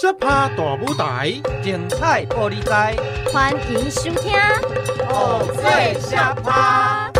[0.00, 1.30] 小趴大舞台，
[1.62, 2.96] 精彩玻璃台，
[3.30, 4.32] 欢迎收听
[5.10, 7.12] 《偶醉小趴》。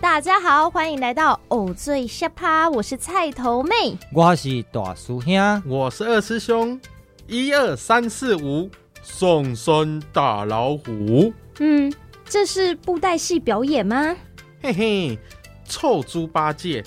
[0.00, 6.80] 大家好，欢迎来到《偶醉小趴》，我是菜头妹，我是大师兄，我是二师兄。
[7.26, 8.70] 一二三四五，
[9.02, 11.34] 送孙打老虎。
[11.58, 11.92] 嗯，
[12.24, 14.16] 这是布袋戏表演吗？
[14.62, 15.18] 嘿嘿，
[15.68, 16.82] 臭猪八戒，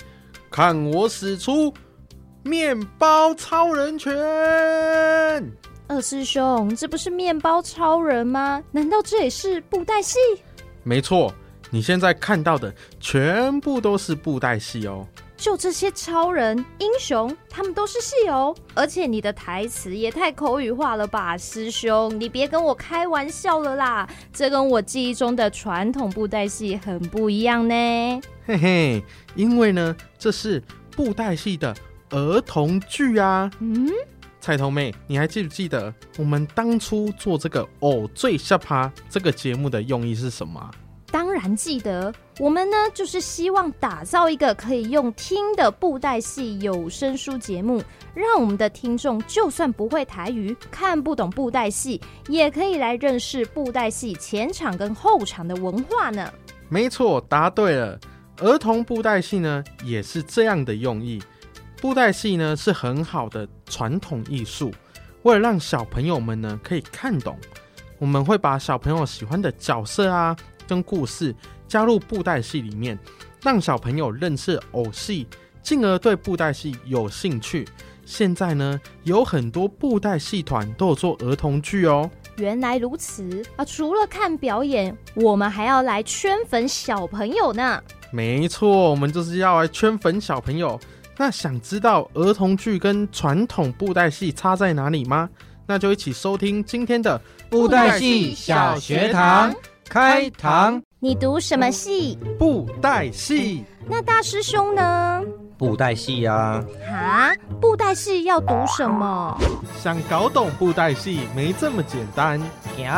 [0.50, 1.72] 看我使出
[2.42, 4.12] 面包超人拳！
[5.86, 8.60] 二师兄，这不是面包超人吗？
[8.72, 10.18] 难道这也是布袋戏？
[10.82, 11.32] 没错，
[11.70, 15.06] 你现在看到的全部都是布袋戏哦。
[15.40, 18.54] 就这些超人英雄，他们都是戏哦。
[18.74, 24.06] 而且你的台词也太口语化了吧，师兄，你别跟我开玩笑了啦！
[24.34, 27.74] 这跟我记忆中的传统布袋戏很不一样呢。
[28.44, 29.04] 嘿嘿，
[29.34, 30.62] 因为呢，这是
[30.94, 31.74] 布袋戏的
[32.10, 33.50] 儿童剧啊。
[33.60, 33.88] 嗯，
[34.42, 40.70] 彩头妹，你还记不记得我们当初做这个《偶醉小趴》这个节目的用意是什么？
[41.10, 47.82] 当然记得，我们呢就是希望打造一个可以用听的布袋戏有声书节目，
[48.14, 56.32] 让我们的听众就算不会台语，看不懂布袋戏，也可以来认识布袋戏前场跟后场的文化呢。
[56.68, 57.98] 没错，答对了。
[58.38, 61.20] 儿童布袋戏呢也是这样的用意。
[61.80, 64.72] 布袋戏呢是很好的传统艺术，
[65.22, 67.36] 为了让小朋友们呢可以看懂，
[67.98, 70.36] 我们会把小朋友喜欢的角色啊。
[70.70, 71.34] 跟故事
[71.66, 72.96] 加入布袋戏里面，
[73.42, 75.26] 让小朋友认识偶戏，
[75.64, 77.66] 进而对布袋戏有兴趣。
[78.04, 82.08] 现在呢，有很多布袋戏团都有做儿童剧哦。
[82.36, 83.64] 原来如此啊！
[83.64, 87.82] 除了看表演，我们还要来圈粉小朋友呢。
[88.12, 90.78] 没错，我们就是要来圈粉小朋友。
[91.16, 95.28] 那想知道儿童剧跟传统布袋戏差在哪里吗？
[95.66, 99.52] 那就一起收听今天的布袋戏小学堂。
[99.90, 102.16] 开堂，你读什么戏？
[102.38, 103.64] 布袋戏。
[103.88, 105.20] 那大师兄呢？
[105.58, 106.64] 布袋戏呀。
[106.88, 109.36] 啊，布袋戏要读什么？
[109.82, 112.40] 想搞懂布袋戏没这么简单。
[112.76, 112.88] 行，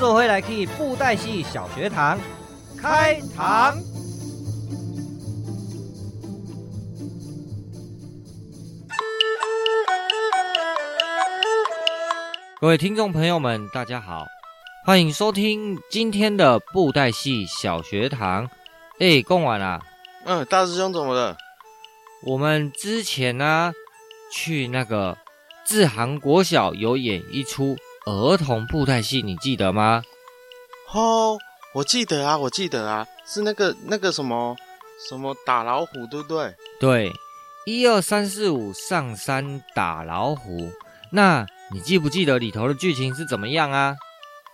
[0.00, 2.18] 这回来去布袋戏小学堂。
[2.76, 3.78] 开堂。
[12.60, 14.26] 各位听众朋友们，大家好。
[14.84, 18.50] 欢迎收听今天的布袋戏小学堂。
[18.98, 19.80] 哎，贡丸啊，
[20.24, 21.36] 嗯，大师兄怎么了？
[22.24, 23.72] 我们之前呢、啊，
[24.32, 25.16] 去那个
[25.64, 27.76] 志航国小有演一出
[28.06, 30.02] 儿童布袋戏，你记得吗？
[30.92, 31.38] 哦，
[31.74, 34.56] 我记得啊，我记得啊，是那个那个什么
[35.08, 36.56] 什么打老虎，对不对？
[36.80, 37.12] 对，
[37.66, 40.72] 一二三四五上山打老虎。
[41.12, 43.94] 那你记不记得里头的剧情是怎么样啊？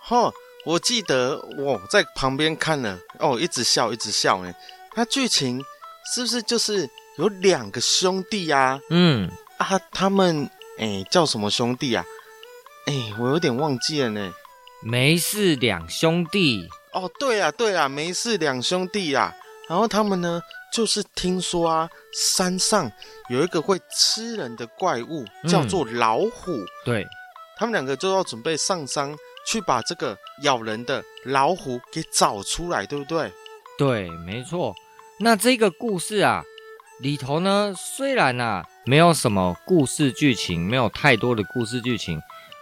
[0.09, 0.33] 哦，
[0.65, 4.53] 我记得我在旁边看了哦，一直笑一直笑呢。
[4.93, 5.63] 他剧情
[6.13, 6.89] 是不是就是
[7.19, 8.81] 有两个兄弟啊？
[8.91, 10.49] 嗯啊，他们
[10.79, 12.05] 哎叫什么兄弟啊？
[12.87, 14.33] 哎，我有点忘记了呢。
[14.83, 16.69] 梅氏两兄弟。
[16.93, 19.35] 哦，对啊对啊，梅氏两兄弟啊。
[19.69, 20.41] 然后他们呢，
[20.73, 22.91] 就是听说啊，山上
[23.29, 26.53] 有一个会吃人的怪物，叫做老虎。
[26.53, 27.07] 嗯、对，
[27.59, 29.15] 他们两个就要准备上山。
[29.49, 33.33] 去把这个咬人的老虎给找出来，对不对？
[33.79, 34.75] 对，没错。
[35.19, 36.45] 那这个故事啊，
[37.01, 42.21] 里头呢，虽然啊没有什么故事剧情，没有太多的故事剧情，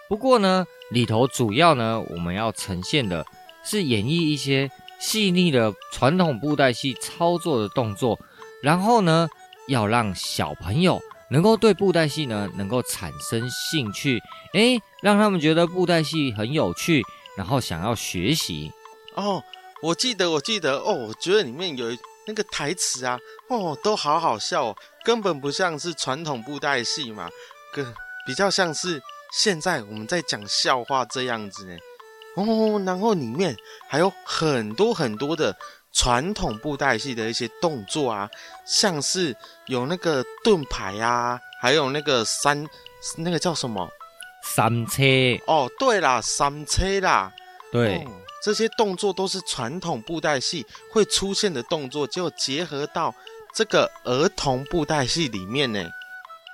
[0.08, 3.26] 不过呢，里头主要呢，我们要呈现的
[3.64, 4.70] 是演绎一些
[5.00, 8.18] 细腻的传统布袋戏操作的动作，
[8.62, 9.28] 然后呢，
[9.66, 11.00] 要让小朋友。
[11.30, 14.22] 能够对布袋戏呢，能够产生兴趣，
[14.54, 17.02] 诶，让他们觉得布袋戏很有趣，
[17.36, 18.72] 然后想要学习。
[19.14, 19.42] 哦，
[19.82, 21.86] 我记得，我记得，哦，我觉得里面有
[22.26, 27.28] 那个台词啊，哦，都好好笑哦，根本不像是传统布袋戏嘛，
[27.72, 27.84] 更
[28.26, 29.02] 比较像是
[29.32, 31.76] 现在我们在讲笑话这样子呢。
[32.36, 33.56] 哦，然后里面
[33.88, 35.56] 还有很多很多的。
[35.96, 38.28] 传统布袋戏的一些动作啊，
[38.66, 39.34] 像是
[39.64, 42.68] 有那个盾牌啊，还有那个三，
[43.16, 43.88] 那个叫什么？
[44.42, 45.02] 三车。
[45.46, 47.32] 哦，对啦，三车啦。
[47.72, 48.10] 对、哦，
[48.44, 53.14] 这些动作都是传统布袋戏会出现的动作，就结合到
[53.54, 55.82] 这个儿童布袋戏里面呢。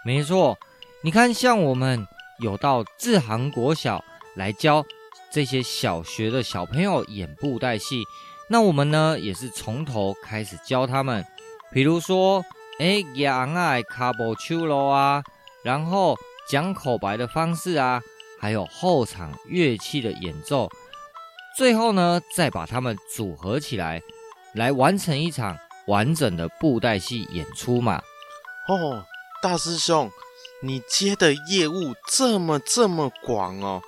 [0.04, 0.56] 没错，
[1.02, 2.06] 你看，像我们
[2.38, 4.04] 有到志航国小
[4.36, 4.84] 来教
[5.32, 8.04] 这些小学的小朋友演布袋戏。
[8.52, 11.25] 那我们呢，也是从头开始教他们，
[11.70, 12.44] 比如说
[12.78, 15.22] 哎，羊爱，卡波秋罗啊，
[15.64, 16.14] 然后
[16.46, 18.02] 讲口白的方式啊，
[18.38, 20.69] 还有后场乐器的演奏，
[21.56, 24.02] 最后呢，再把它们组合起来，
[24.52, 25.56] 来完成一场
[25.87, 28.02] 完整的布袋戏演出嘛。
[28.69, 29.02] 哦，
[29.40, 30.10] 大师兄，
[30.62, 33.81] 你接的业务这么这么广哦，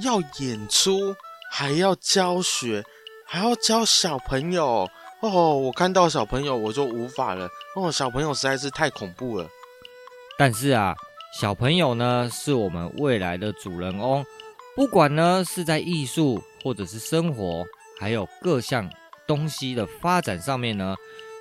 [0.00, 1.14] 要演出，
[1.52, 2.84] 还要教学，
[3.32, 4.90] 还要教小朋友。
[5.20, 7.48] 哦，我看到小朋友我就无法了。
[7.76, 9.48] 哦，小朋友实在是太恐怖了。
[10.36, 10.96] 但是啊，
[11.40, 14.26] 小朋友呢，是我们未来的主人翁，
[14.74, 17.64] 不管呢是在艺术或者是生活，
[18.00, 18.90] 还有各项
[19.28, 20.96] 东西的发展上面呢，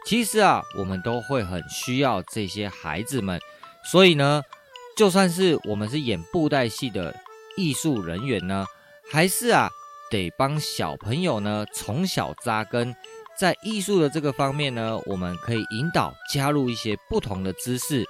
[0.06, 3.42] 其实啊，我们都会很需要这些孩子们。
[3.84, 4.44] 所以呢，
[4.96, 7.16] 就算是我们是演布袋戏的
[7.58, 8.68] 艺术人员呢，
[9.12, 9.72] 还是啊，
[10.10, 12.96] 得帮小朋友呢从小扎根。
[13.38, 18.04] 在艺术的这个方面呢，我们可以引导加入一些不同的知识，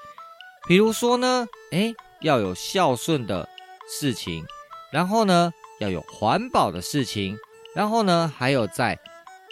[0.68, 3.48] 比如说呢，诶，要有孝顺的
[3.88, 4.44] 事情，
[4.92, 7.38] 然后呢，要有环保的事情，
[7.76, 8.98] 然后呢，还有在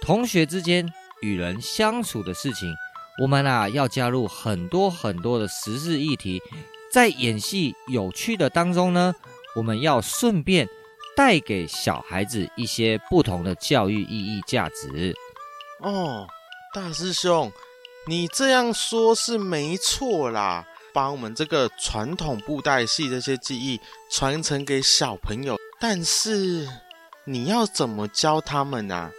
[0.01, 0.91] 同学之间
[1.21, 2.73] 与人相处的事情，
[3.21, 6.41] 我们啊要加入很多很多的时事议题，
[6.91, 9.13] 在演戏有趣的当中呢，
[9.55, 10.67] 我们要顺便
[11.17, 15.15] 带给小孩子一些不同的教育意义价值。
[15.79, 16.27] 哦，
[16.75, 17.51] 大师兄，
[18.05, 23.81] 你这样说是没错啦，把我们这个传统布袋戏这些技艺
[24.11, 26.67] 传承给小朋友，但是
[27.23, 29.11] 你要怎么教他们啊？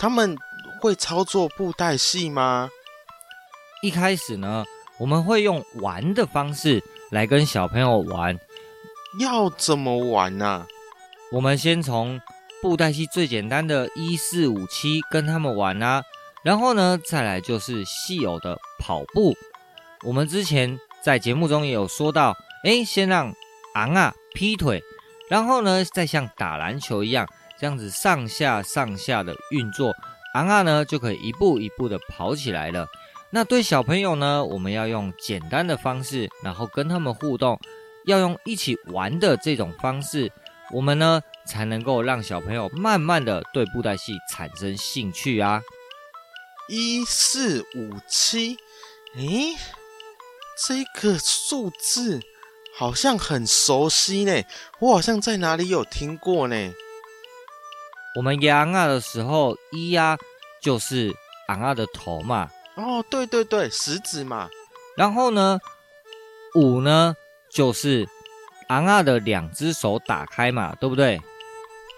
[0.00, 0.36] 他们
[0.80, 2.68] 会操作布袋戏吗？
[3.84, 4.64] 一开始呢，
[4.98, 6.82] 我们会用玩的方式
[7.12, 8.36] 来跟小朋友玩。
[9.20, 10.46] 要怎么玩呢？
[10.46, 10.66] 啊？
[11.32, 12.20] 我们先从。
[12.62, 16.00] 布袋戏最简单的一四五七跟他们玩啊，
[16.44, 19.36] 然后呢，再来就是戏偶的跑步。
[20.04, 23.34] 我们之前在节目中也有说到，哎，先让
[23.74, 24.80] 昂啊劈腿，
[25.28, 27.26] 然后呢，再像打篮球一样，
[27.58, 29.92] 这样子上下上下的运作，
[30.34, 32.86] 昂啊呢就可以一步一步的跑起来了。
[33.30, 37.58] 那对小朋友呢，我们要用简单的方式，然后跟他们互动，
[38.06, 40.30] 要用一起玩的这种方式，
[40.72, 41.22] 我们呢。
[41.44, 45.60] 才能够让小朋友慢慢的对布袋戏产生兴趣啊！
[46.68, 48.56] 一四五七，
[49.16, 49.56] 诶，
[50.64, 52.20] 这个数字
[52.76, 54.44] 好像很熟悉呢，
[54.78, 56.72] 我好像在哪里有听过呢。
[58.14, 60.16] 我们扬啊的时候，一啊
[60.62, 61.12] 就是
[61.48, 62.48] 昂啊的头嘛。
[62.76, 64.48] 哦，对对对，食指嘛。
[64.96, 65.58] 然后呢，
[66.54, 67.16] 五呢
[67.50, 68.08] 就是
[68.72, 71.20] 昂啊的两只手打开嘛，对不对？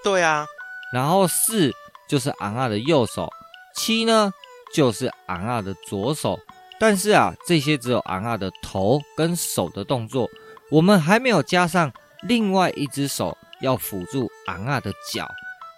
[0.02, 0.44] 对啊，
[0.92, 1.72] 然后四
[2.08, 3.30] 就是昂啊的右手，
[3.76, 4.32] 七呢
[4.74, 6.36] 就是昂啊的左手。
[6.80, 10.28] 但是啊，这些只有昂啊的头跟手的动作，
[10.68, 11.92] 我们还没有加上
[12.22, 15.30] 另外一只手要辅助昂啊的脚，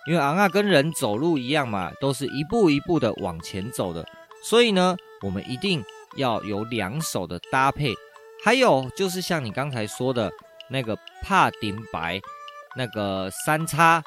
[0.08, 4.02] 因为昂啊跟人走路一样嘛，都是一步一步的往前走的。
[4.42, 5.84] 所以呢，我们一定
[6.16, 7.94] 要有两手的搭配。
[8.42, 10.30] 还有就是像你刚才说的
[10.68, 12.20] 那个帕顶白，
[12.76, 14.02] 那个三叉。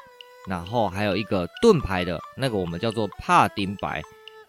[0.48, 4.02] 然后还有一个盾牌的那个，我们叫做帕顶白。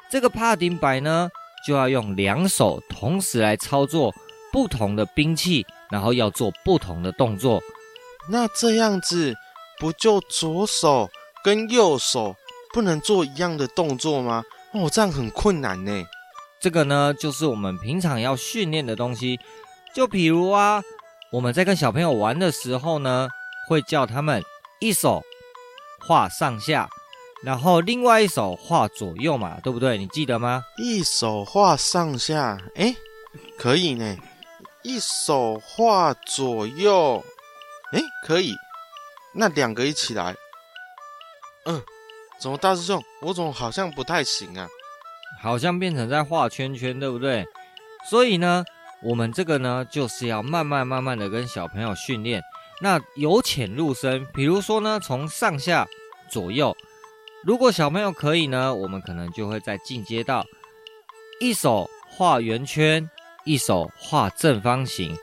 [0.09, 1.29] 这个帕顶白呢，
[1.67, 4.13] 就要用两手同时来操作
[4.53, 7.61] 不同的兵器，然后要做不同的动作。
[8.29, 9.35] 那这样子
[9.79, 11.09] 不就左手
[11.43, 12.35] 跟右手
[12.73, 14.43] 不能做一样的动作吗？
[14.71, 16.05] 哦，这样很困难呢。
[16.61, 19.37] 这个呢，就是我们平常要训练的东西。
[19.93, 20.81] 就比如啊，
[21.31, 23.27] 我们在跟小朋友玩的时候呢，
[23.67, 24.43] 会叫他们
[24.79, 25.23] 一手。
[26.03, 26.89] 画上下，
[27.43, 29.99] 然后另外一手画左右嘛，对不对？
[29.99, 30.63] 你记得吗？
[30.77, 32.95] 一手画上下，哎，
[33.55, 34.17] 可以呢。
[34.81, 37.23] 一手画左右，
[37.93, 38.55] 哎，可以。
[39.35, 40.35] 那两个一起来，
[41.65, 41.79] 嗯，
[42.39, 44.67] 怎么大师兄，我怎么好像不太行啊？
[45.39, 47.45] 好像变成在画圈圈，对不对？
[48.09, 48.65] 所以呢，
[49.03, 52.41] 我们这个呢，就是要慢慢慢慢的跟小朋友训练。
[52.79, 55.87] 那由浅入深，比如说呢，从上下
[56.29, 56.75] 左右，
[57.43, 60.45] 如果小朋友可以呢，我们可能就会再进阶到
[61.39, 63.09] 一手画圆圈，
[63.43, 65.15] 一手画正方形，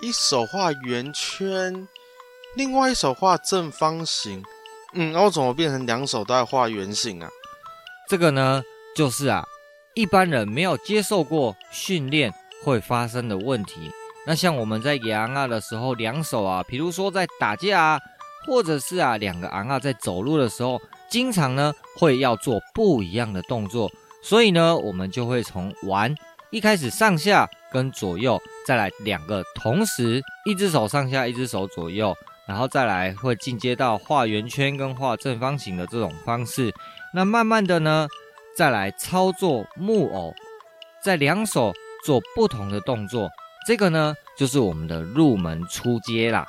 [0.00, 1.86] 一手画圆圈，
[2.56, 4.42] 另外一手画正方形。
[4.94, 7.28] 嗯，那我怎么变成两手都在画圆形啊？
[8.08, 8.62] 这个呢，
[8.94, 9.44] 就是啊，
[9.94, 12.32] 一般人没有接受过训练
[12.66, 13.92] 会发生的问题。
[14.26, 18.00] 那像我们在扬啊的时候，两手啊，比如说在打架啊，
[18.44, 23.88] 或者是啊两个昂啊在走路的时候，经常呢会要做不一样的动作，
[24.20, 26.12] 所以呢我们就会从玩
[26.50, 32.12] 一开始上下跟左右，再来两个同时，一只手上下，一只手左右，
[32.48, 36.74] 然后再来会进阶到画圆圈跟画正方形的这种方式。
[37.14, 38.08] 那慢慢的呢，
[38.56, 40.34] 再来操作木偶，
[41.00, 41.72] 在两手
[42.06, 43.28] 做不同的动作，
[43.66, 46.46] 这个呢就是我们的入门出街啦。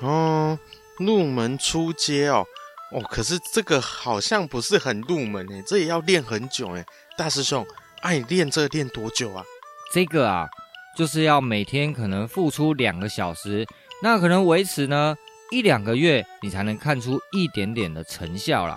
[0.00, 0.58] 哦，
[0.98, 2.46] 入门出街哦，
[2.90, 6.82] 哦，可是这个好像不是很入门诶，这也要练很久诶，
[7.18, 7.66] 大师兄。
[8.00, 9.44] 哎，你练这练多久啊？
[9.92, 10.48] 这个啊，
[10.96, 13.66] 就是要每天可能付出两个小时，
[14.02, 15.14] 那可能维持呢
[15.50, 18.74] 一两个月，你才能看出一点点的成效啦。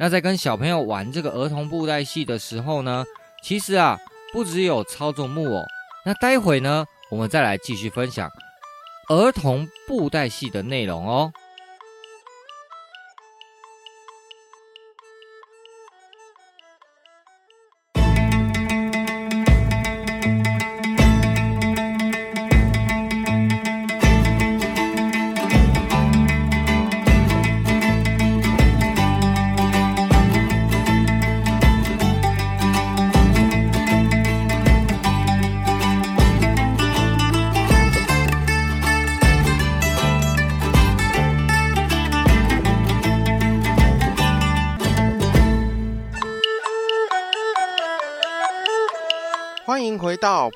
[0.00, 3.04] 那在跟小朋友玩这个儿童布袋戏的时候呢，
[3.42, 3.96] 其实啊，
[4.36, 5.64] 不只有操作木偶，
[6.04, 8.30] 那待会呢，我们再来继续分享
[9.08, 11.32] 儿童布袋戏的内容哦。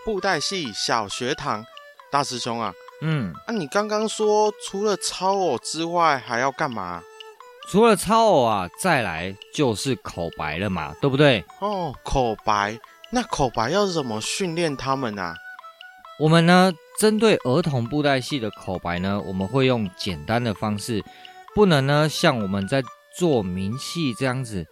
[0.05, 1.65] 布袋戏小学堂，
[2.11, 7.03] 大师兄啊，嗯，啊，你刚刚说除了操偶之外还要干嘛？
[7.69, 11.45] 除了操偶啊，再来就是口白了嘛，对不对？
[11.61, 12.79] 哦，口白，
[13.11, 15.35] 那口白要怎么训练他们啊？
[16.19, 21.05] 我们呢，针对儿童布袋戏的口白呢，我们会用简单的方式，
[21.55, 22.83] 不能呢像我们在
[23.17, 24.67] 做名戏这样子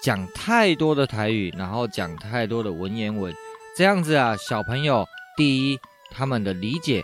[0.00, 3.34] 讲太多的台语，然后讲太多的文言文。
[3.80, 5.08] 这样子啊，小朋友
[5.38, 7.02] 第一，他们的理解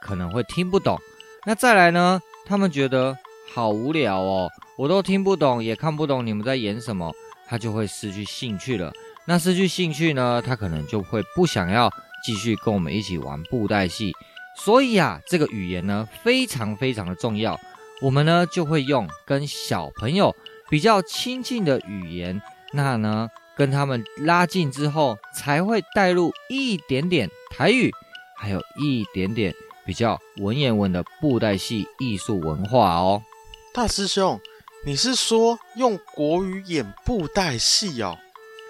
[0.00, 0.96] 可能会听不懂；
[1.44, 3.18] 那再来呢，他们觉得
[3.52, 4.48] 好无聊哦，
[4.78, 7.12] 我都听不懂，也看不懂你们在演什么，
[7.48, 8.92] 他就会失去兴趣了。
[9.26, 11.92] 那失去兴趣呢，他可能就会不想要
[12.24, 14.12] 继续跟我们一起玩布袋戏。
[14.56, 17.58] 所以啊，这个语言呢，非常非常的重要。
[18.00, 20.32] 我们呢，就会用跟小朋友
[20.70, 27.90] 比较亲近的语言，那呢，跟他们拉近之后，才会带入一点点台语，
[28.36, 29.54] 还有一点点
[29.84, 33.22] 比较文言文的布袋戏艺术文化哦。
[33.74, 34.40] 大师兄，
[34.84, 38.18] 你是说用国语演布袋戏哦？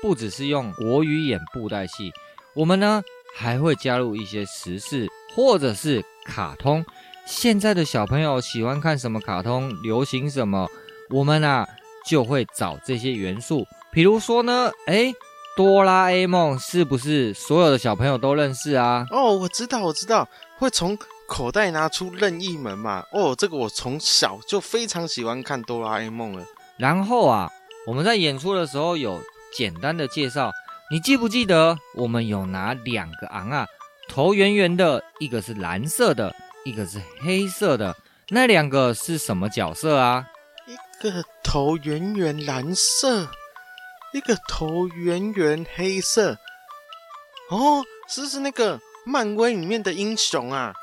[0.02, 2.10] 不只是用国语演布袋戏，
[2.54, 3.02] 我们呢
[3.36, 6.84] 还会加入一些时事或者是卡通。
[7.24, 10.68] 现在的小朋友喜欢看什么卡通，流行什么，
[11.10, 11.68] 我们啊
[12.04, 13.64] 就会找这些元素。
[13.92, 15.14] 比如说呢，诶，
[15.54, 19.06] 哆啦 A 梦是不是所有的小朋友都认识啊？
[19.10, 23.04] 哦，我知道，我知道，会从口袋拿出任意门嘛。
[23.12, 26.42] 哦，这个我从小就非常喜欢看哆啦 A 梦了。
[26.78, 27.50] 然后啊，
[27.86, 29.20] 我们在演出的时候有
[29.54, 30.50] 简单的介绍，
[30.90, 33.66] 你记不记得我们有拿两个昂啊，
[34.08, 36.34] 头圆圆的，一个是蓝色的，
[36.64, 37.94] 一个是黑色的，
[38.30, 40.24] 那两个是什么角色啊？
[40.66, 43.28] 一个头圆圆蓝色。
[44.12, 46.36] 一个头圆圆黑色，
[47.48, 50.74] 哦，是不是那个漫威里面的英雄啊？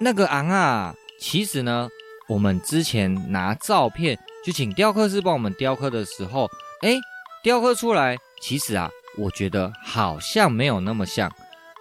[0.00, 1.88] 那个昂啊，其实呢，
[2.28, 6.48] 我们之前拿照片就请雕刻师帮我们雕刻的时候，
[6.80, 6.96] 哎，
[7.42, 11.30] 雕刻出来，其实啊，我觉得好像没有那么像。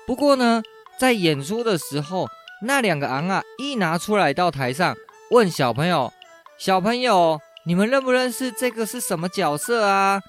[0.06, 0.62] 不过呢，
[1.00, 2.28] 在演出的时候，
[2.64, 4.94] 那两个昂啊，一拿出来到台上，
[5.32, 6.12] 问小朋友
[6.60, 10.22] ：“小朋友，你们认不认识这个是什么角色啊？”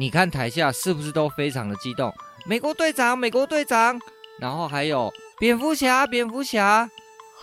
[0.00, 2.10] 你看台下是不是都非常的激动？
[2.46, 4.00] 美国队长，美国队长，
[4.38, 6.88] 然后还有蝙蝠侠，蝙蝠侠。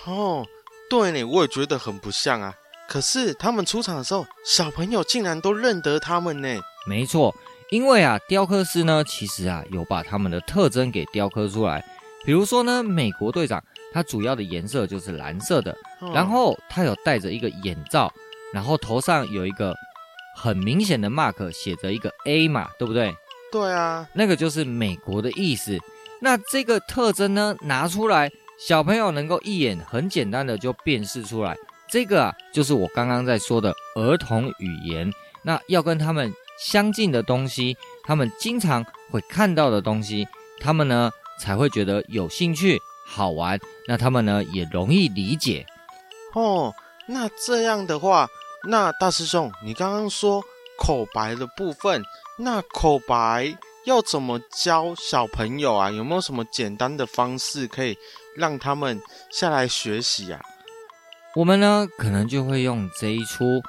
[0.08, 0.44] 哦，
[0.90, 2.52] 对呢，我也觉得很不像啊。
[2.90, 6.60] 可是他们出场的时候，小朋友竟然都认得他们呢。
[6.88, 7.32] 没错，
[7.70, 11.86] 因为啊，雕刻师呢，其实啊，有把他们的特征给雕刻出来。
[12.26, 18.12] 比如说呢，美国队长，他主要的颜色就是蓝色的，哦、然后他有戴着一个眼罩，
[18.52, 19.76] 然后头上有一个。
[20.40, 23.16] 很明显的 mark 写着一个 A 嘛，对不对？
[23.52, 25.80] 对啊，那个就是美国的意思。
[26.22, 31.58] 那这个特征呢，拿出来，小朋友能够一眼很简单的就辨识出来。
[31.90, 35.12] 这个啊，就是我刚刚在说的儿童语言。
[35.42, 40.28] 那要跟他们相近的东西，他们经常会看到的东西，
[40.60, 43.60] 他们呢才会觉得有兴趣、好玩。
[43.88, 45.66] 那他们呢也容易理解。
[46.34, 46.76] 哦，
[47.08, 48.28] 那这样的话。
[48.70, 50.44] 那大师兄，你刚刚说
[50.78, 52.04] 口白的部分，
[52.38, 55.90] 那口白要怎么教小朋友啊？
[55.90, 57.98] 有没有什么简单的方式可以
[58.36, 60.42] 让他们下来学习啊？
[61.36, 63.62] 我们呢，可能就会用这一出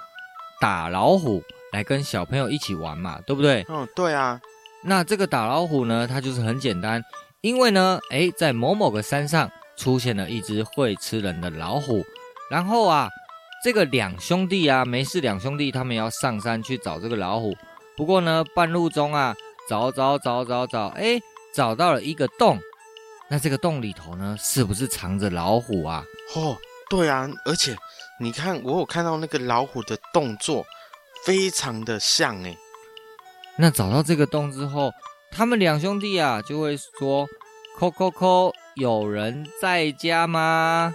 [0.61, 3.65] 打老虎来跟小朋友一起玩嘛，对不对？
[3.69, 4.41] 嗯，对啊。
[4.83, 7.01] 那这个打老虎呢，它就是很简单，
[7.41, 12.05] 因为呢，诶，在某某个山上出现了一只会吃人的老虎，
[12.51, 13.09] 然后啊，
[13.63, 17.57] 这个两兄弟啊，没事，两兄弟他们要上山去找这个老虎，
[17.97, 19.35] 不过呢，半路中啊。
[19.69, 21.21] 找找找找找，哎，
[21.55, 22.59] 找到了一个洞。
[23.29, 26.03] 那这个洞里头呢，是不是藏着老虎啊？
[26.35, 26.57] 哦，
[26.89, 27.77] 对啊，而且
[28.19, 30.65] 你看，我有看到那个老虎的动作，
[31.27, 32.57] 非常的像哎。
[33.59, 34.91] 那找到这个洞之后，
[35.31, 37.29] 他们两兄弟啊，就会说
[37.77, 40.95] ：“扣扣扣，有人在家吗？”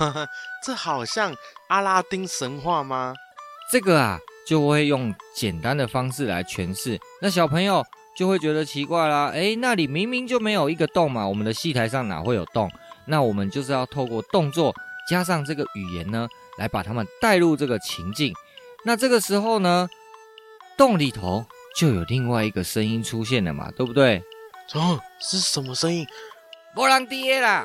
[0.62, 1.34] 这好像
[1.68, 3.14] 阿拉丁神话吗？
[3.70, 4.18] 这个啊。
[4.44, 7.82] 就会用简单的方式来诠释，那小朋友
[8.16, 9.28] 就会觉得奇怪啦。
[9.28, 12.68] 诶，那里明明就没有一个洞嘛，我们的戏台上哪会有洞？
[13.06, 14.74] 那我们就是要透过动作
[15.08, 16.26] 加上这个语言呢，
[16.58, 18.34] 来把他们带入这个情境。
[18.84, 19.88] 那这个时候呢，
[20.76, 24.20] 洞里头就有另外一个声音出现了嘛，对不对？
[24.74, 26.04] 哦，是什么声音？
[26.74, 27.64] 没人在啦！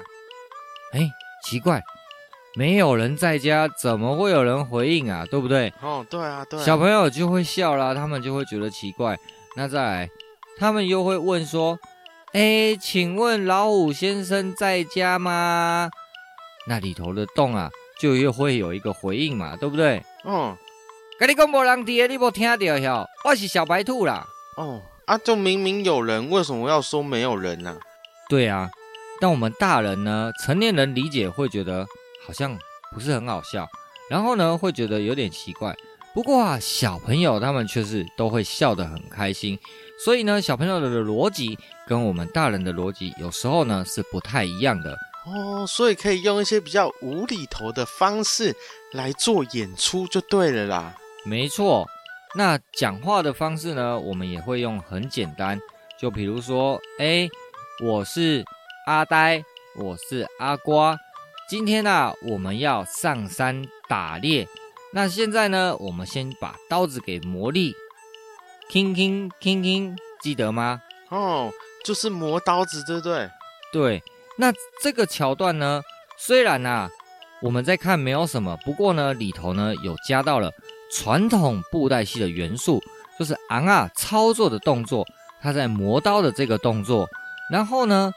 [0.94, 1.10] 哎，
[1.44, 1.82] 奇怪。
[2.58, 5.24] 没有人在家，怎么会有人回应啊？
[5.30, 5.72] 对不对？
[5.80, 6.64] 哦，对啊，对啊。
[6.64, 9.16] 小朋友就会笑啦，他们就会觉得奇怪。
[9.56, 10.10] 那再来，
[10.58, 11.78] 他们又会问说
[12.34, 15.92] ：“哎，请问老虎先生在家吗？”
[16.66, 20.04] 那里头的洞啊，就又会有一个回应嘛，对不对？
[20.26, 20.58] 嗯。
[21.20, 23.06] 跟你讲没人在，你没听到哟？
[23.24, 24.26] 我是小白兔啦。
[24.56, 27.78] 哦，啊，就明明有人，为什么要说没有人呢？
[28.28, 28.68] 对啊，
[29.22, 31.86] 但我们大人呢，成年人理解会觉得。
[32.27, 32.55] 好像
[32.91, 33.65] 不是很好笑，
[34.10, 35.74] 然后呢，会觉得有点奇怪。
[36.13, 39.57] 不过啊，小朋友他们却是都会笑得很开心。
[40.03, 41.57] 所以呢，小朋友的逻辑
[41.88, 45.65] 跟我们大人的逻辑有时候呢是不太一样的哦。
[45.65, 48.53] 所以可以用一些比较无厘头的方式
[48.91, 50.93] 来做演出就对了啦。
[51.23, 51.88] 没错，
[52.36, 55.60] 那讲话的方式呢，我们也会用很简单，
[55.99, 57.30] 就比如说，哎，
[57.84, 58.43] 我是
[58.86, 59.43] 阿呆，
[59.75, 60.97] 我是阿瓜。
[61.49, 64.45] 今天呢、啊，我们要上山打猎。
[64.91, 67.73] 那现在呢，我们先把刀子给磨利，
[68.67, 70.81] 听听听听，记得吗？
[71.07, 71.49] 哦，
[71.86, 73.29] 就是磨刀子，对不对？
[73.71, 74.03] 对。
[74.38, 75.81] 那这个桥段呢，
[76.17, 76.89] 虽然呢、啊，
[77.41, 80.51] 我们在看没有什么，不过呢，里头呢有加到了
[80.91, 82.83] 传统布袋戏的元素，
[83.17, 85.05] 就是昂啊操作的动作，
[85.41, 87.07] 他在磨刀的这个动作，
[87.49, 88.12] 然后呢，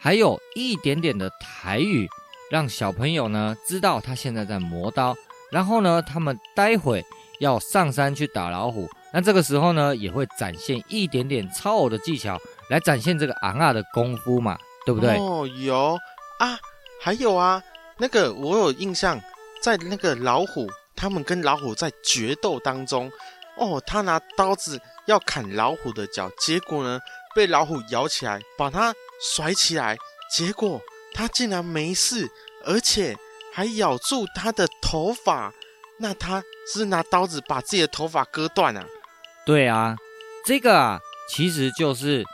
[0.00, 2.08] 还有一点点的台语。
[2.52, 5.16] 让小朋友呢知道他现在在磨刀，
[5.50, 7.02] 然后呢，他们待会
[7.40, 8.86] 要上山去打老虎。
[9.10, 12.38] 那这个时候呢，也会展现一点点操偶的技巧，
[12.68, 15.16] 来展现这个昂啊的功夫嘛，对不对？
[15.16, 15.98] 哦，有
[16.38, 16.58] 啊，
[17.00, 17.62] 还有啊，
[17.96, 19.18] 那个我有印象，
[19.62, 23.10] 在那个老虎，他们跟老虎在决斗当中，
[23.56, 27.00] 哦，他拿刀子要砍老虎的脚，结果呢，
[27.34, 29.96] 被老虎咬起来，把它甩起来，
[30.30, 30.78] 结果。
[31.14, 32.28] 他竟然没事，
[32.64, 33.16] 而且
[33.52, 35.52] 还咬住他的头发，
[35.98, 38.84] 那他是拿刀子把自己的头发割断啊？
[39.44, 39.96] 对啊，
[40.46, 42.24] 这个啊，其实就是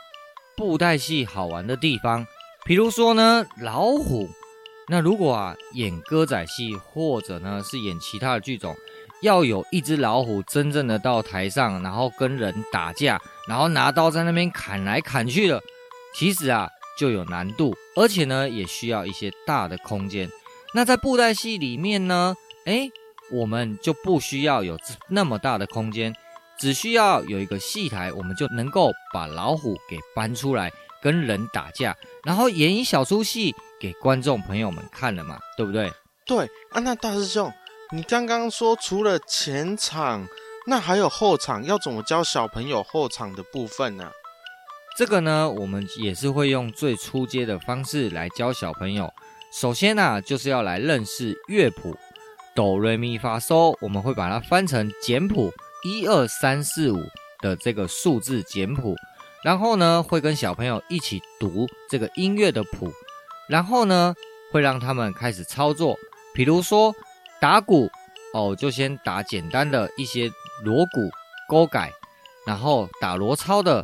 [0.55, 2.25] 布袋戏好玩的地方。
[2.65, 4.29] 比如说呢，老虎，
[4.87, 8.75] 那如果啊演歌仔戏或者呢是演其他的剧种，
[9.21, 15.61] 要有一只老虎真正的到台上，然后跟人打架，然后拿刀在那边砍来砍去的，
[16.15, 16.69] 其实啊。
[16.99, 20.29] 就有难度，而且呢，也需要一些大的空间。
[20.73, 22.35] 那在布袋戏里面呢，
[22.65, 22.91] 诶，
[23.31, 26.13] 我们就不需要有那么大的空间，
[26.59, 30.69] 只需要有一个戏台，我们就能够把老虎给搬出来
[31.01, 35.89] 跟人打架，然后演一小出戏给观众朋友们看了嘛，对不对？
[36.25, 37.49] 对啊，那大师兄，
[37.95, 40.27] 你刚刚说除了前场，
[40.67, 44.11] 那还有后场，要怎么教小朋友后场的部分呢？
[44.97, 49.13] 这个呢，我们也是会用最初阶的方式来教小朋友。
[49.51, 51.95] 首先呢、啊，就是要来认识乐谱，
[52.53, 57.01] 哆瑞咪发嗦，我们会把它翻成简谱，一二三四五
[57.39, 58.93] 的这个数字简谱。
[59.41, 62.91] 然后呢，会跟小朋友一起读这个音乐的谱，
[63.47, 64.13] 然后呢，
[64.51, 65.97] 会让他们开始操作。
[66.33, 66.93] 比如说
[67.39, 67.89] 打鼓
[68.33, 70.29] 哦，就先打简单的一些
[70.61, 71.09] 锣鼓、
[71.47, 71.89] 勾改，
[72.45, 73.81] 然后打锣操的。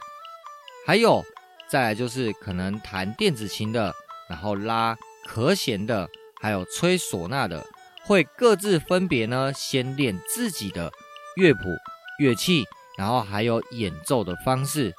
[0.85, 1.25] 还有，
[1.67, 3.91] 再来就是可能弹电子琴的，
[4.29, 4.95] 然后拉
[5.25, 6.07] 和弦的，
[6.39, 7.65] 还有吹唢呐的，
[8.05, 10.91] 会各自分别呢，先练自己的
[11.37, 11.61] 乐谱、
[12.19, 12.65] 乐器，
[12.97, 14.93] 然后还有演奏的方式。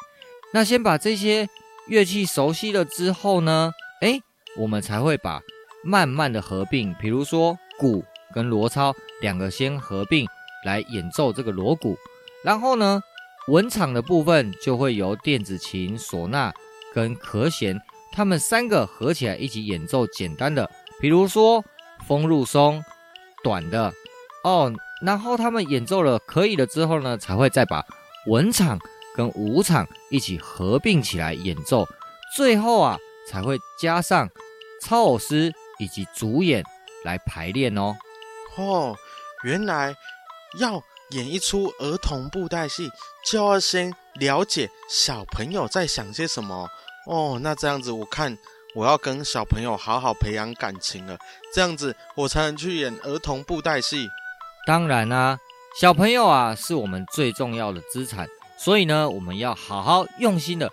[0.53, 1.49] 那先把这些
[1.87, 4.21] 乐器熟悉了之后呢，诶，
[4.57, 5.41] 我们才会把
[5.85, 10.27] 慢慢的合并，比如说鼓跟锣操两个先合并
[10.65, 11.97] 来演奏这个锣鼓，
[12.43, 13.01] 然后呢，
[13.49, 16.53] 文场的部分就会由电子琴、唢呐
[16.93, 17.81] 跟和弦，
[18.13, 20.69] 他们三个合起来一起演奏简单的，
[21.01, 21.65] 比如说
[22.07, 22.83] 风入松，
[23.45, 23.93] 短的
[24.43, 27.85] 哦，然后他们演奏了可以了之后呢，才会再把
[28.27, 28.79] 文场
[29.15, 31.87] 跟武场一起合并起来演奏，
[32.35, 34.29] 最后啊才会加上
[34.83, 36.65] 操偶师以及主演
[37.05, 37.95] 来排练哦。
[38.57, 38.97] 哦，
[39.45, 39.95] 原来
[40.59, 42.91] 要演一出儿童布袋戏，
[43.25, 46.69] 就要先了解小朋友在想些什么
[47.07, 47.39] 哦。
[47.43, 48.37] 那这样子，我看
[48.75, 51.17] 我要跟小朋友好好培养感情了，
[51.55, 54.09] 这样子我才能去演儿童布袋戏。
[54.67, 55.39] 当然啦、
[55.81, 58.27] 小朋友啊是我们最重要的资产，
[58.59, 60.69] 所以呢，我们要好好用心的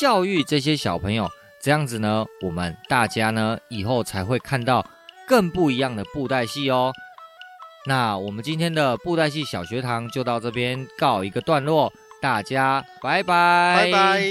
[0.00, 4.86] 教育这些小朋友，这样子呢，我们大家呢以后才会看到
[5.28, 6.90] 更不一样的布袋戏哦。
[7.86, 14.22] 那我们今天的布袋戏小学堂就到这边告一个段落，大家拜拜，拜拜。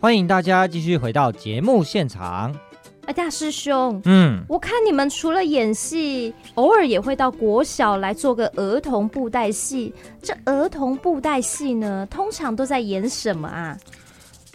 [0.00, 2.58] 欢迎大家继续回到节目现场。
[3.04, 9.94] 哎，大师兄，嗯，我看你们除了演戏，偶尔也会到国小来做个儿童布袋戏。
[10.22, 13.76] 这儿童布袋戏呢，通常都在演什么啊？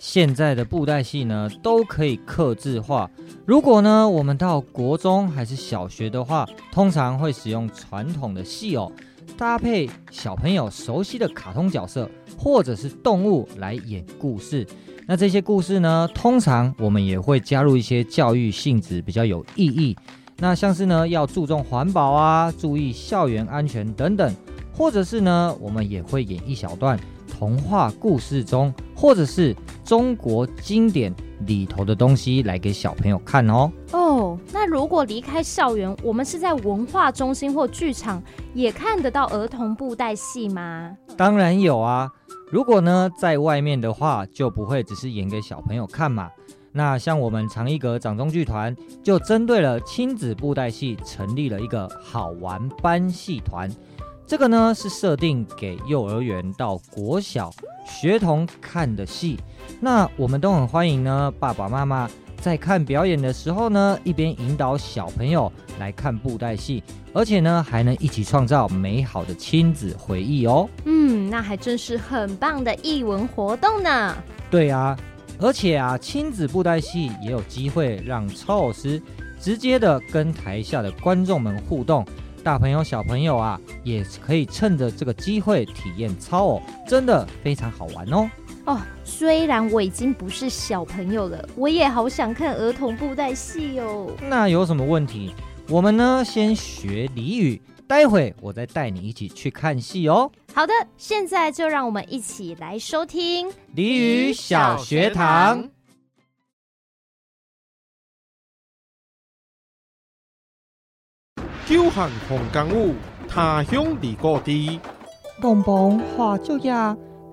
[0.04, 3.08] 现在的布袋戏呢，都可以客制化。
[3.46, 8.92] 如果呢，我们到国中还是小学的话，通常会使用传统的戏偶，
[9.38, 14.66] 搭配小朋友熟悉的卡通角色或者是动物来演故事。
[15.06, 19.96] 那这些故事呢，通常我们也会加入一些教育性质比较有意义。
[20.40, 24.36] 那像是呢，要注重环保啊，注意校园安全等等，
[24.76, 27.00] 或者是呢，我们也会演一小段。
[27.30, 29.56] 童话故事中，或者是
[29.92, 31.14] 中国经典
[31.46, 33.70] 里头的东西来给小朋友看哦。
[33.92, 38.24] 哦，那如果离开校园，我们是在文化中心或剧场
[38.54, 40.96] 也看得到儿童布袋戏吗？
[41.18, 42.10] 当然有啊。
[42.50, 46.30] 如果呢，在外面的话，就不会只是演给小朋友看嘛。
[46.72, 48.74] 那像我们长一阁掌中剧团，
[49.04, 53.70] 就针对了亲子布袋戏，成立了一个好玩班戏团。
[54.32, 57.52] 这个呢是设定给幼儿园到国小
[57.86, 59.38] 学童看的戏，
[59.82, 61.30] 那我们都很欢迎呢。
[61.38, 70.66] 爸爸妈妈在看表演的时候呢，一边引导小朋友来看布袋戏，而且呢还能一起创造美好的亲子回忆哦。
[70.86, 74.16] 嗯，那还真是很棒的艺文活动呢。
[74.50, 74.98] 对啊，
[75.42, 79.04] 而且啊，亲子布袋戏也有机会让超老师
[79.42, 82.06] 直接的跟台下的观众们互动。
[82.44, 88.30] 大朋友、小朋友啊，也可以趁着这个机会体验操偶，真的非常好玩哦。
[88.66, 94.12] 哦，虽然我已经不是小朋友了，我也好想看儿童布袋戏哦。
[94.28, 95.34] 那有什么问题？
[95.70, 100.32] 我们呢，先学俚语，待会我再带你一起去看戏哦。
[100.54, 105.70] 好的，现在就让我们一起来收听俚语小学堂。
[111.72, 112.94] 久旱逢甘雨，
[113.30, 114.52] 他乡离故知。
[115.40, 116.74] 东风化作叶，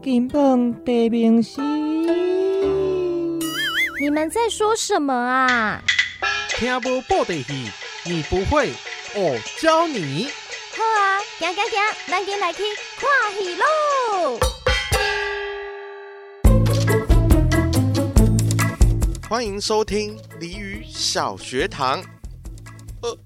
[0.01, 1.61] 金榜题名时。
[4.01, 5.83] 你们在说什么啊？
[6.51, 7.69] 听无布袋戏，
[8.05, 8.71] 你不会，
[9.17, 10.29] 我教你。
[10.71, 12.63] 好啊，行行行，咱今来去
[12.97, 14.39] 看戏喽！
[19.29, 22.01] 欢迎收听俚语小学堂。
[23.03, 23.19] 呃。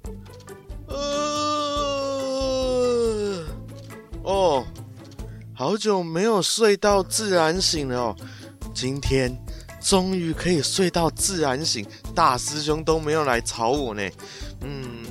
[0.92, 0.98] 呃，
[4.22, 4.64] 哦，
[5.54, 8.16] 好久没有睡到自然醒了哦，
[8.74, 9.36] 今天
[9.80, 14.02] 终于可以睡到自然醒，大师兄都没有来吵我呢。
[14.60, 15.04] 嗯，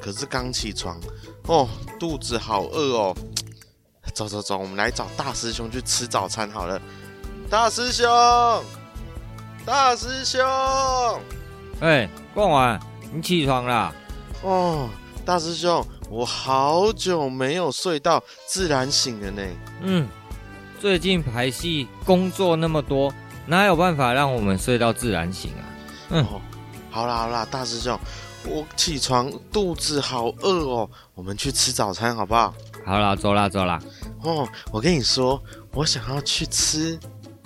[0.00, 1.00] 可是刚起床，
[1.46, 3.16] 哦，肚子好饿哦。
[4.14, 6.80] 走走走，我们来找大师兄去吃早餐好了。
[7.50, 8.06] 大师兄，
[9.64, 10.40] 大师兄，
[11.80, 12.80] 哎，逛完，
[13.12, 13.94] 你起床啦？
[14.42, 14.88] 哦。
[15.28, 19.42] 大师兄，我好久没有睡到自然醒了呢。
[19.82, 20.08] 嗯，
[20.80, 23.12] 最近排戏工作那么多，
[23.44, 25.60] 哪有办法让我们睡到自然醒啊？
[26.08, 26.40] 嗯，哦、
[26.90, 28.00] 好啦好啦，大师兄，
[28.46, 32.54] 我起床肚子好饿哦，我们去吃早餐好不好？
[32.86, 33.78] 好啦，走啦走啦。
[34.22, 35.38] 哦，我跟你说，
[35.74, 36.98] 我想要去吃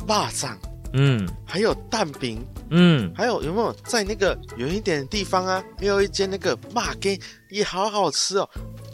[0.07, 0.57] 肉粽。
[0.95, 2.45] 嗯，还有蛋饼。
[2.71, 5.63] 嗯，还有有没有在那个远一点的地方啊？
[5.81, 8.49] 也有一间那个麻粿也好好吃哦。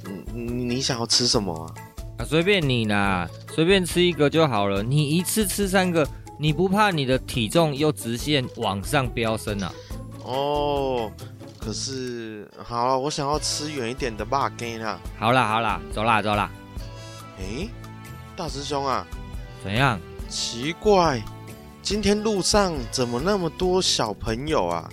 [0.06, 1.74] 嗯，你你想要吃什么啊？
[2.18, 4.82] 啊，随便你啦，随便吃一个就好了。
[4.82, 6.06] 你一次吃三个，
[6.38, 9.72] 你不怕你的体重又直线往上飙升啊？
[10.24, 11.12] 哦，
[11.58, 15.00] 可是好了，我想要吃远一点的肉羹啊。
[15.18, 16.50] 好啦好啦，走啦走啦。
[17.38, 17.68] 诶，
[18.36, 19.06] 大师兄啊，
[19.62, 20.00] 怎样？
[20.28, 21.22] 奇怪，
[21.88, 24.90] 今天路上怎么那么多小朋友啊？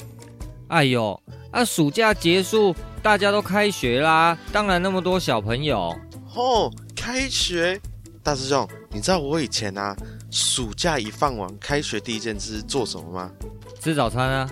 [0.69, 5.93] 哎呦，啊，暑假结束，大家都开学啦，当然那么多小朋友。
[6.33, 6.71] 哦。
[6.95, 7.77] 开学，
[8.23, 9.93] 大师兄，你知道我以前啊，
[10.31, 13.29] 暑假一放完，开学第一件事做什么吗？
[13.81, 14.49] 吃早餐啊？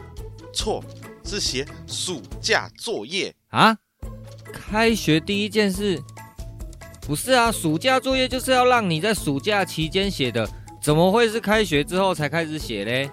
[0.54, 0.84] 错，
[1.24, 3.78] 是写暑假作业啊。
[4.52, 5.98] 开学第一件事，
[7.08, 10.46] 不是啊，暑假作业就是要让你在暑假期间写的，
[10.84, 13.10] 怎么会是开学之后才开始写嘞？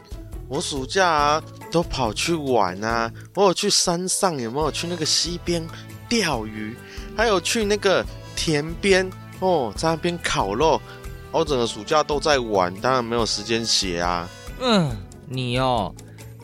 [0.48, 5.64] 我暑假啊，都跑去玩啊，我有去山上，有没有去那个溪边
[6.08, 6.76] 钓鱼，
[7.16, 8.04] 还有去那个
[8.34, 9.08] 田边。
[9.38, 10.82] 哦，在那边烤肉，
[11.30, 14.28] 我整个暑假都在玩，当然没有时间写啊。
[14.60, 14.90] 嗯，
[15.28, 15.94] 你哦，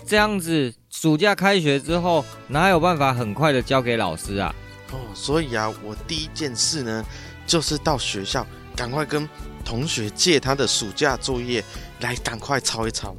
[0.07, 4.55] 这样子，暑假开学之后，哪有办法很快的交给老师啊？
[4.93, 7.05] 哦，所以啊，我第一件事呢，
[7.47, 9.29] 就是到学校赶快跟
[9.67, 11.63] 同学借他的暑假作业
[12.01, 13.17] 来赶快抄一抄。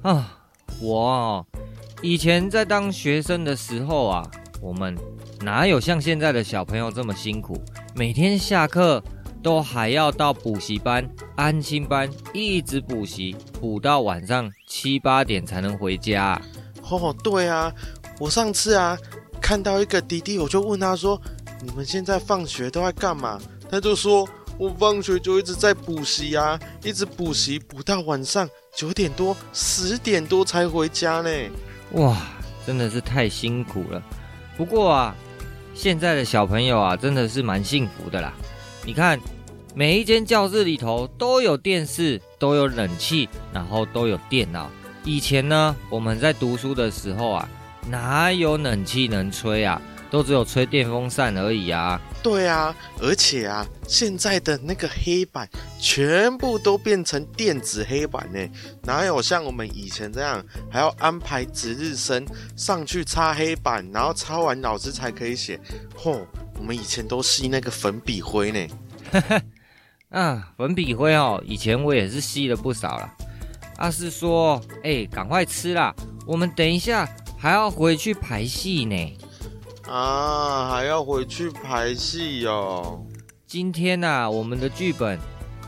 [0.00, 0.38] 啊，
[0.80, 1.46] 我哦，
[2.00, 4.30] 以前在当学生的时候啊，
[4.62, 4.96] 我们
[5.42, 7.62] 哪有像现在的小朋友这么辛苦？
[7.94, 9.04] 每天下课
[9.42, 16.40] 都还要到补习班、安心班一直补习，补到晚上七八点才能回家。
[16.88, 17.70] 哦，对啊，
[18.18, 18.96] 我上次啊
[19.42, 21.20] 看到一个弟弟，我就问他说
[21.62, 23.38] ：“你们现在放学都在干嘛？”
[23.70, 24.26] 他就说
[24.60, 28.46] ：“我放学就一直在补习啊，一直补习补到晚上
[28.76, 31.30] 九点多、十点多才回家呢。”
[31.92, 32.14] 哇，
[32.66, 34.02] 真的是太辛苦了。
[34.58, 35.16] 不过啊。
[35.72, 38.34] 现在的小朋友啊，真的是蛮幸福的啦。
[38.84, 39.18] 你看，
[39.74, 44.68] 每一间教室里头都有电视，都有冷气，然后都有电脑。
[45.04, 47.48] 以前呢，我们在读书的时候啊，
[47.88, 49.80] 哪有冷气能吹啊？
[50.10, 51.98] 都只有吹电风扇而已啊。
[52.22, 58.46] 对啊，而且啊，现在的那个黑板全部都变成电子黑板呢，
[58.82, 65.58] 哪有像我们以前这样还要安排值日生上去擦黑板，然后擦完老师才可以写。
[65.96, 66.20] 嚯，
[66.58, 68.68] 我们以前都吸那个粉笔灰呢。
[70.10, 73.14] 啊，粉笔灰哦，以前我也是吸了不少了。
[73.76, 75.94] 阿是说，哎，赶快吃啦，
[76.26, 79.18] 我们等一下还要回去排戏呢。
[79.90, 83.04] 啊，还要回去排戏哦。
[83.44, 85.18] 今天啊，我们的剧本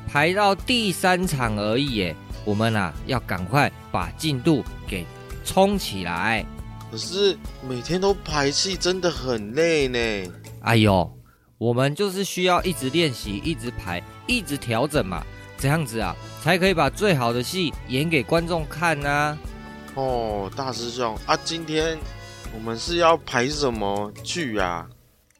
[0.06, 2.16] 排到第三场而已耶。
[2.44, 5.04] 我们啊，要赶快把进度给
[5.44, 6.46] 冲起来。
[6.88, 7.36] 可是
[7.68, 10.32] 每天都排戏，真的很累呢。
[10.60, 11.12] 哎呦，
[11.58, 15.24] 我们就是需要一直练习，一直排，一直调整嘛，
[15.58, 19.36] 这样子啊，才可以把最好的戏演给观众看啊。
[19.96, 21.98] 哦，大师兄啊，今天。
[22.54, 24.86] 我们是要排什么剧啊？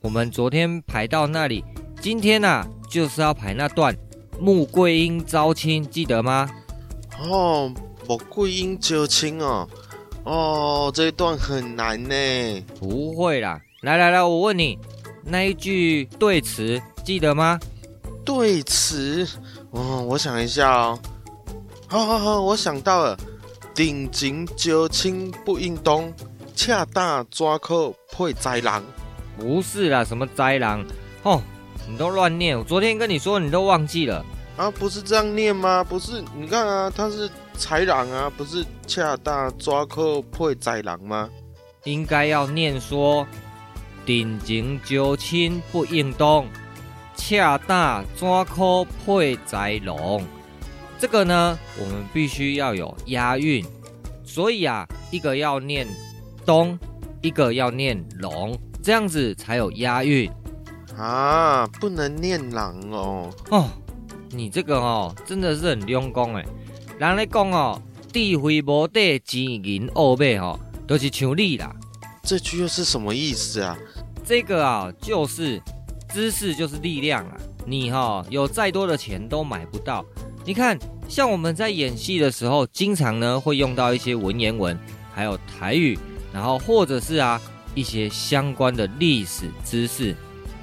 [0.00, 1.64] 我们昨天排到那里，
[2.00, 3.96] 今天呐、啊、就是要排那段
[4.40, 6.50] 穆桂英招亲，记得吗？
[7.20, 7.72] 哦，
[8.08, 9.68] 穆桂英招亲哦，
[10.24, 12.64] 哦，这一段很难呢。
[12.80, 14.78] 不会啦，来来来，我问你，
[15.24, 17.60] 那一句对词记得吗？
[18.24, 19.28] 对词，
[19.70, 20.98] 哦，我想一下哦。
[21.86, 23.16] 好好好，我想到了，
[23.74, 26.12] 顶情招亲不应动。
[26.64, 28.84] 恰大抓扣配灾狼，
[29.36, 30.86] 不是啦，什么灾狼？
[31.24, 31.42] 哦，
[31.88, 32.56] 你都乱念。
[32.56, 34.24] 我昨天跟你说，你都忘记了
[34.56, 34.70] 啊？
[34.70, 35.82] 不是这样念吗？
[35.82, 41.28] 不是，你看啊，他是豺狼啊，不是恰大抓扣配灾狼吗？
[41.82, 43.26] 应该要念说，
[44.06, 46.46] 定情招亲不应当，
[47.16, 50.24] 恰大抓扣配灾狼。
[50.96, 53.66] 这个呢，我们必须要有押韵，
[54.24, 55.88] 所以啊，一个要念。
[56.44, 56.78] 东
[57.20, 60.30] 一个要念龙，这样子才有押韵
[60.96, 61.66] 啊！
[61.80, 63.30] 不能念狼哦。
[63.50, 63.68] 哦，
[64.30, 66.44] 你这个哦，真的是很用功哎。
[66.98, 67.80] 人咧讲哦，
[68.12, 71.74] 智慧无底，钱银奥买哦，都、就是像你啦。
[72.22, 73.76] 这句又是什么意思啊？
[74.24, 75.60] 这个啊，就是
[76.12, 77.36] 知识就是力量啊。
[77.64, 80.04] 你哈、哦、有再多的钱都买不到。
[80.44, 80.78] 你看，
[81.08, 84.78] 像我们在演戏的时候，经常呢会用到一些文言文，
[85.14, 85.98] 还有台语。
[86.32, 87.40] 然后或者是啊
[87.74, 90.14] 一些相关的历史知识，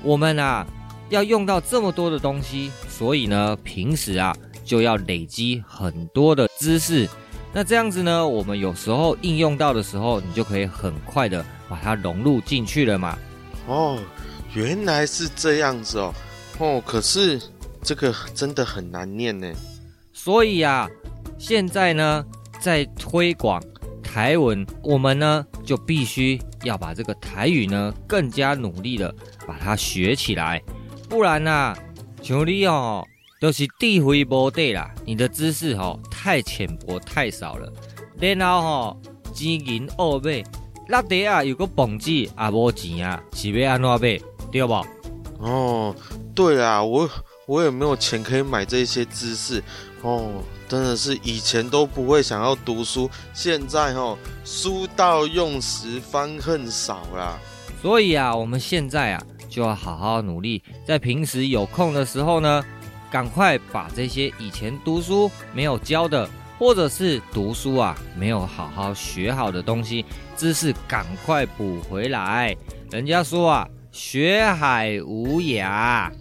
[0.03, 0.65] 我们啊
[1.09, 7.07] 要用到这么多的东西，所以呢平时啊就要累积很多的知识。
[7.51, 13.17] 那这样子呢，我们有时候应用到的时候，你就可以很快的把它融入进去了嘛。
[13.65, 13.97] 哦，
[14.53, 16.13] 原来是这样子哦。
[16.59, 17.41] 哦，可是
[17.81, 19.51] 这个真的很难念呢。
[20.13, 20.87] 所以啊，
[21.39, 22.23] 现在呢，
[22.61, 23.59] 在推广
[24.03, 29.13] 台文，我们呢就必须要把这个台语呢更加努力的
[29.45, 30.59] 把它学起来，
[31.07, 31.77] 不然呐、啊，
[32.23, 33.05] 像你哦，
[33.39, 37.71] 都、就是地回不对啦，你的知识哦太浅薄太少了，
[38.19, 38.97] 然后哦，
[39.31, 40.43] 金银二倍，
[40.87, 44.19] 那得啊有个本子啊无钱啊，是要安怎买，
[44.51, 44.73] 对不？
[45.37, 45.95] 哦，
[46.33, 47.07] 对啊，我
[47.45, 49.63] 我也没有钱可以买这些知识。
[50.01, 57.39] 哦，真的是以前都不会想要读书，现在哦，书到用时方恨少啦。
[57.81, 62.63] 所以啊，我们现在啊，就要好好努力，在平时有空的时候呢，
[63.09, 66.29] 赶快把这些以前读书没有教的，
[66.59, 70.05] 或者是读书啊没有好好学好的东西，
[70.37, 72.55] 知识赶快补回来。
[72.91, 76.11] 人家说啊，学海无涯。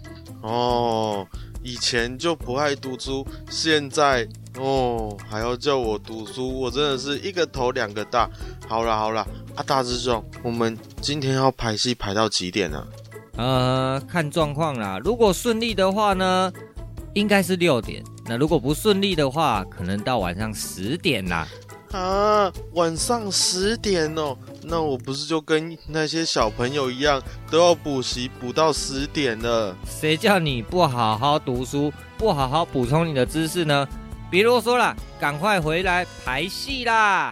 [0.40, 1.26] 哦。
[1.62, 4.27] 以前就不爱读书，现在
[4.59, 8.29] 哦还要叫我读书，我真的是一个头两个大。
[8.66, 12.87] 好啦好啦，啊大师兄，我们今天要排戏排到几点呢？
[13.37, 14.99] 呃，看状况啦。
[15.05, 16.53] 如果顺利的话呢，
[17.14, 18.03] 应该是六点。
[18.27, 21.47] 那如果不顺利的话，可能到晚上十点啦。
[21.92, 29.74] 啊，晚上十点哦，那我不是就跟那些小朋友一样，都要补习补到十点了？
[29.87, 33.88] 谁叫你不好好读书，不好好补充你的知识呢？
[34.31, 37.31] 别啰嗦了，赶快回来排戏啦！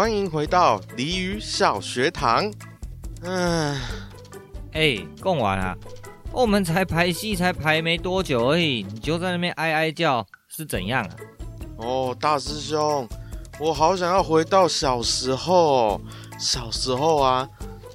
[0.00, 2.50] 欢迎回到鲤鱼小学堂。
[3.20, 3.78] 嗯，
[4.72, 5.76] 哎，贡完了，
[6.32, 11.10] 我们才排戏才排没多久而已，你就在那边哀哀叫，是怎样啊？
[11.76, 13.06] 哦，大师兄，
[13.58, 16.00] 我好想要回到小时候。
[16.38, 17.46] 小时候啊，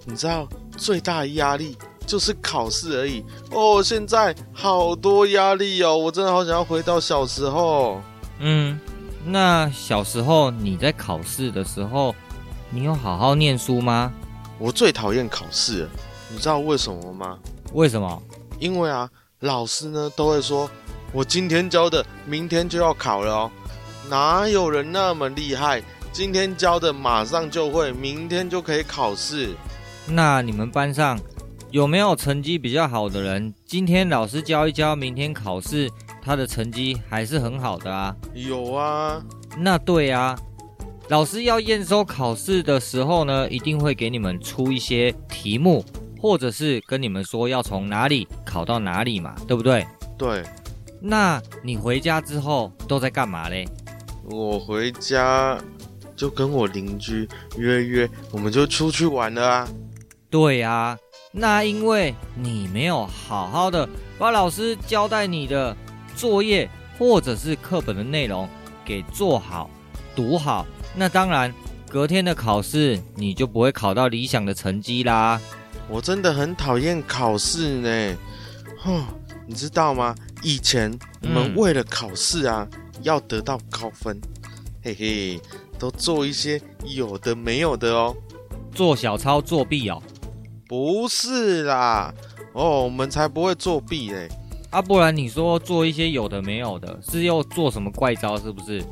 [0.05, 3.25] 你知道最大的压力就是考试而已。
[3.49, 7.99] 哦，现在好多压力哦，我真的好想要回到小时候。
[8.37, 8.79] 嗯。
[9.27, 12.13] 那小时候你在考试的时候，
[12.69, 14.13] 你有好好念书吗？
[14.59, 15.89] 我最讨厌考试了，
[16.29, 17.39] 你知道为什么吗？
[17.73, 18.21] 为什么？
[18.59, 19.09] 因为啊，
[19.39, 20.69] 老师呢都会说，
[21.11, 23.51] 我今天教的，明天就要考了哦。
[24.09, 25.81] 哪有人那么厉害？
[26.13, 29.55] 今天教的马上就会，明天就可以考试。
[30.07, 31.19] 那你们班上
[31.71, 33.53] 有没有成绩比较好的人？
[33.65, 35.89] 今天老师教一教，明天考试。
[36.25, 39.23] 他的成绩还是很好的啊，有啊，
[39.59, 40.35] 那对啊，
[41.09, 45.85] 老师要验收考试的时候呢，一定会给你们出一些题目，
[46.19, 49.85] 或者是跟你们说要从哪里考到哪里嘛，对不对？
[50.17, 50.43] 对。
[50.99, 53.67] 那你回家之后都在干嘛嘞？
[54.31, 55.55] 我回家
[56.15, 59.67] 就跟我邻居约约，我们就出去玩了啊。
[60.31, 60.97] 对啊，
[61.31, 65.77] 那因为你没有好好的把老师交代你的。
[66.15, 68.47] 作业或者是课本的内容
[68.83, 69.69] 给做好、
[70.15, 71.53] 读好，那当然
[71.89, 75.39] 隔天的考试你就不会考到理想的成绩啦。
[75.89, 78.17] 我真的很讨厌考试呢，
[78.79, 79.03] 哼，
[79.45, 80.15] 你知道吗？
[80.41, 84.19] 以前我们为了考试啊，嗯、要得到高分，
[84.83, 85.41] 嘿嘿，
[85.77, 88.15] 都做一些有的没有的哦，
[88.73, 90.01] 做小抄作弊哦？
[90.67, 92.13] 不是啦，
[92.53, 94.27] 哦，我们才不会作弊嘞。
[94.75, 98.37] 啊，不然你说做一些有的没有的，是要做什么怪招？
[98.37, 98.83] 是不是？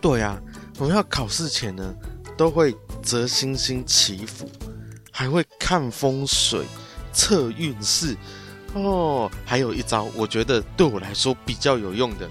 [0.00, 0.40] 对啊，
[0.78, 1.92] 我们要考试前呢，
[2.36, 4.48] 都会折星星祈福，
[5.10, 6.64] 还会看风水、
[7.12, 8.16] 测运势
[8.74, 9.28] 哦。
[9.44, 12.30] 还有一招，我觉得对我来说比较有用的。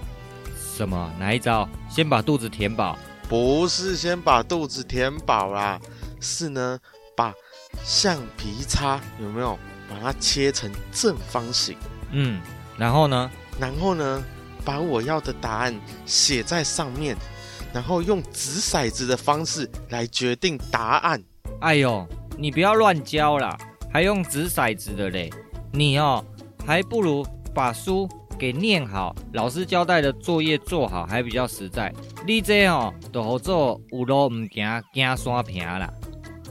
[0.74, 1.12] 什么？
[1.18, 1.68] 哪一招？
[1.90, 2.98] 先把肚子填饱？
[3.28, 5.78] 不是，先把肚子填饱啦，
[6.18, 6.78] 是呢，
[7.14, 7.34] 把
[7.84, 11.76] 橡皮擦有没有把它切成正方形？
[12.12, 12.40] 嗯。
[12.82, 13.30] 然后呢？
[13.60, 14.24] 然后呢？
[14.64, 15.72] 把我要的答案
[16.04, 17.16] 写在上面，
[17.72, 21.22] 然后用掷骰子的方式来决定答案。
[21.60, 22.04] 哎呦，
[22.36, 23.56] 你不要乱教啦，
[23.92, 25.30] 还用掷骰子的嘞！
[25.72, 26.24] 你哦，
[26.66, 27.24] 还不如
[27.54, 31.92] 把书给念好，老师交代的作业做好，还比较实在。
[32.26, 35.92] 你这哦，都好做有路唔行，行山平啦。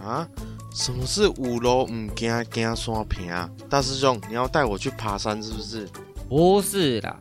[0.02, 0.26] 啊？
[0.74, 3.50] 什么是五楼唔惊惊山平啊？
[3.70, 5.90] 大师兄，你要带我去爬山是不是？
[6.32, 7.20] 不是啦，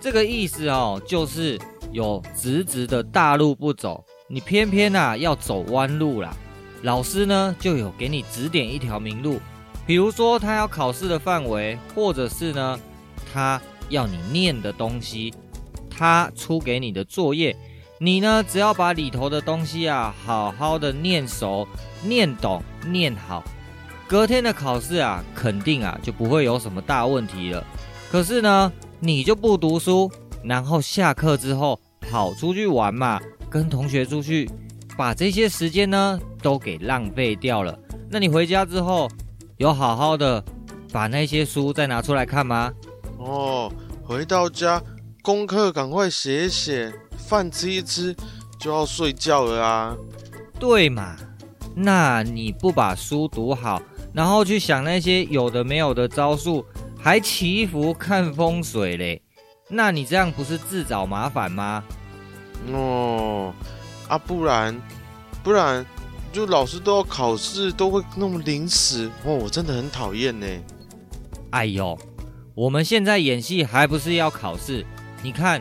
[0.00, 1.58] 这个意思哦，就是
[1.90, 6.32] 有直直的大路不走，你偏偏呐、啊、要走弯路啦。
[6.82, 9.40] 老师呢就有给你指点一条明路，
[9.84, 12.78] 比如说他要考试的范围，或者是呢
[13.32, 15.34] 他要你念的东西，
[15.90, 17.56] 他出给你的作业，
[17.98, 21.66] 你呢只要把里头的东西啊好好的念熟、
[22.04, 23.42] 念懂、念好，
[24.06, 27.66] 隔天的考试啊肯定啊就不会有什么大问题了。
[28.14, 30.08] 可是呢你就不读书，
[30.44, 34.48] 然后下课之后跑出去玩嘛，跟同学出去。
[34.96, 37.76] 把这些时间呢都给浪费掉了。
[38.08, 39.10] 那你回家之后
[39.56, 40.40] 有好好的
[40.92, 42.72] 把那些书再拿出来看吗？
[43.18, 43.68] 哦，
[44.04, 44.80] 回到家
[45.20, 48.14] 功课赶快写写，饭吃一吃
[48.60, 49.96] 就要睡觉了啊。
[50.60, 51.16] 对嘛？
[51.74, 56.64] 那你不把书读好，然后去想那些有的没有的招数，
[57.04, 59.20] 还祈福看风水嘞？
[59.68, 61.84] 那你这样不是自找麻烦吗？
[62.72, 63.52] 哦。
[64.08, 64.74] 啊，不然，
[65.42, 65.84] 不然，
[66.32, 70.46] 就老师都要考试，都会那么临时哦，我真的很讨厌呢。
[71.50, 71.98] 哎呦，
[72.54, 74.82] 我们现在演戏还不是要考试？
[75.22, 75.60] 你看，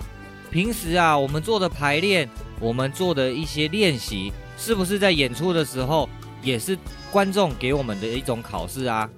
[0.50, 2.30] 平时啊，我们做的排练，
[2.62, 6.08] 我们做的一些练习，是不是在演出的时候，
[6.41, 6.80] 也是
[7.12, 9.10] 观众给我们的一种考试啊？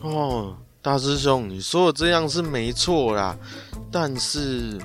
[0.00, 3.36] 哦，大师兄，你说的这样是没错啦，
[3.90, 4.78] 但是。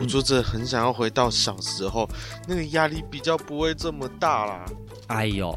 [0.00, 2.08] 我就真的很想要回到小时候，
[2.48, 4.64] 那个压力比较不会这么大啦。
[5.08, 5.54] 哎呦，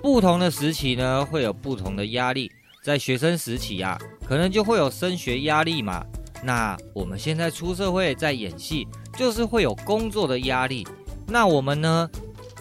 [0.00, 2.50] 不同的时期呢，会有不同的压力。
[2.82, 6.02] 在学生时期啊，可能就会有升学压力嘛。
[6.42, 8.88] 那我们现在出社会在演戏，
[9.18, 10.88] 就是会有工作的压力。
[11.26, 12.08] 那我们呢，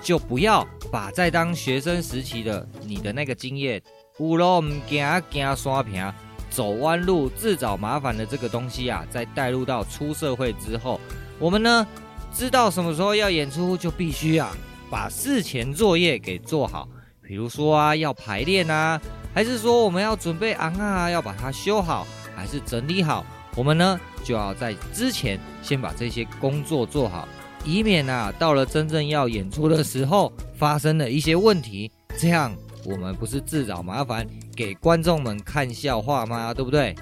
[0.04, 3.82] 就不要把在当学生时期的你的那个经验，
[4.20, 6.14] 有路唔惊惊刷屏。
[6.50, 11.00] 走弯路自找麻烦的这个东西啊，再带入到出社会之后，
[11.38, 11.86] 我们呢
[12.34, 14.56] 知道什么时候要演出，就必须啊
[14.90, 16.88] 把事前作业给做好。
[17.22, 19.00] 比如说啊要排练啊，
[19.36, 23.24] 还是说我们要准备昂啊，要把它修好，还是整理好，
[23.56, 27.28] 我们呢就要在之前先把这些工作做好，
[27.66, 32.56] 以免啊到了真正要演出的时候发生了一些问题，这样。
[32.88, 34.26] 我们不是自找麻烦，
[34.56, 36.54] 给观众们看笑话吗？
[36.54, 36.96] 对不对？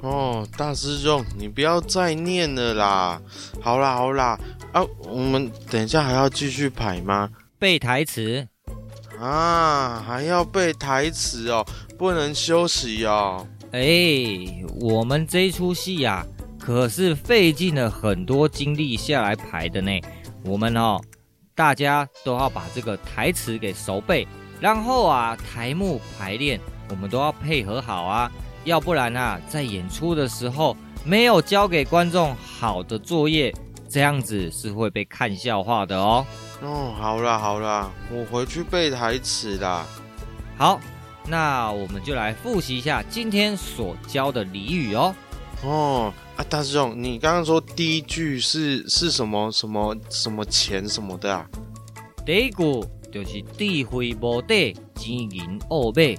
[0.00, 3.20] 哦，大师兄，你不要再念了啦！
[3.60, 4.38] 好啦好啦，
[4.72, 7.28] 啊，我们等一下还要继续排吗？
[7.58, 8.48] 背台词
[9.20, 11.66] 啊，还要背台词哦，
[11.98, 13.46] 不能休息哦。
[13.72, 13.84] 哎，
[14.80, 16.24] 我们这出戏呀，
[16.58, 19.90] 可是费尽了很多精力下来排的呢。
[20.44, 20.98] 我们哦，
[21.54, 24.26] 大家都要把这个台词给熟背。
[24.60, 28.30] 然后啊，台目排练我们都要配合好啊，
[28.64, 33.54] 要不然啊，在演出的时候没有交给观众好的作业，
[33.88, 36.24] 这样子是会被看笑话的哦。
[36.62, 39.86] 哦，好啦好啦，我回去背台词啦。
[40.56, 40.80] 好，
[41.26, 45.14] 那我们就来复习一下今天所教的俚语哦。
[45.62, 51.46] 哦，啊，大师兄，你刚刚说第一句是是什么什么什么钱什么的啊？
[52.24, 52.82] 第一句。
[53.16, 56.14] 就是地灰无底，钱银乌买。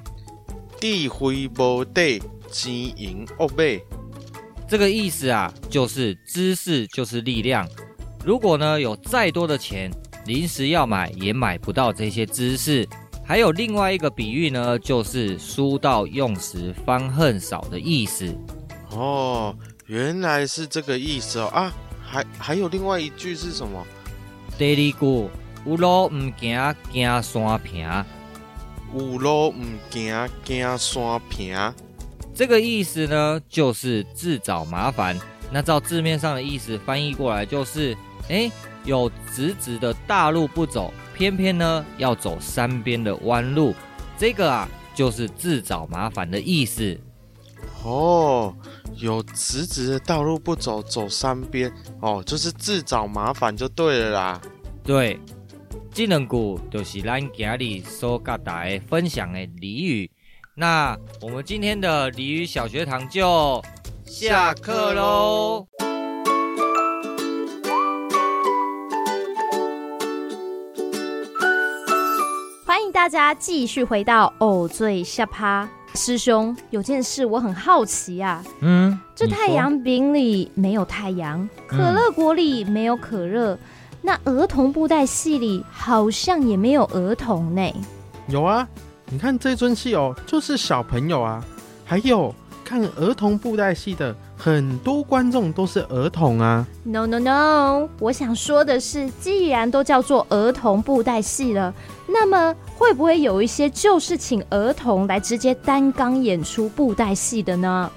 [0.79, 2.19] 地灰无底，
[2.51, 3.79] 钱银乌买。
[4.67, 7.69] 这个意思啊，就是知识就是力量。
[8.25, 9.91] 如果呢有再多的钱，
[10.25, 12.87] 临时要买也买不到这些知识。
[13.23, 18.35] 还有另外一个比喻呢，就是书到用时方恨少的意思。
[18.89, 21.71] 哦，原来是这个意思哦啊！
[22.03, 23.85] 还还有另外一句是什么？
[24.57, 25.29] 第二句。
[25.67, 28.05] 有路唔行，惊山平。
[28.95, 31.73] 有路唔行，惊山平。
[32.33, 35.19] 这个意思呢，就是自找麻烦。
[35.51, 37.97] 那照字面上的意思翻译过来，就是，
[38.29, 38.49] 哎，
[38.85, 43.75] 有直直的大路不走，偏偏呢要走山边的弯路。
[44.17, 46.97] 这个啊，就是自找麻烦的意思。
[47.83, 48.55] 哦，
[48.95, 54.41] 有直直的道路不走，走山边，哦，就是自找麻烦就对了啦。
[54.81, 55.19] 对。
[55.91, 60.09] 这两句就是咱今日所跟大家分享的俚语。
[60.55, 63.61] 那我们今天的俚语小学堂就
[64.05, 65.67] 下课喽。
[72.65, 75.67] 欢迎大家继续回到偶最下趴。
[75.95, 78.43] 师兄，有件事我很好奇啊。
[78.61, 83.57] 嗯，这太阳饼里没有太阳，可乐果里没有可乐。
[84.01, 87.73] 那儿童布袋戏里好像也没有儿童呢。
[88.27, 88.67] 有啊，
[89.09, 91.43] 你看这尊戏哦，就是小朋友啊。
[91.85, 92.35] 还有
[92.65, 96.67] 看儿童布袋戏的很多观众都是儿童啊。
[96.83, 101.73] No No No，我想说的是，既然都叫做儿童布袋戏了，
[102.05, 107.89] 那么会不会有一些就是请儿童来直接担纲演出布袋戏的呢？